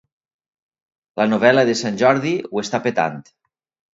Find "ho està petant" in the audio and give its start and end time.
2.49-3.23